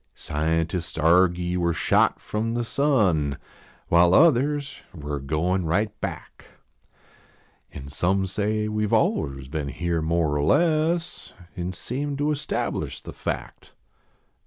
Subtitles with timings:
[0.15, 3.37] Scientists argy we re shot from the sun.
[3.87, 6.45] While others we re goin right back.
[7.71, 12.99] An some say we ve aliens been here more or less, An seem to establish
[13.03, 13.73] the fact.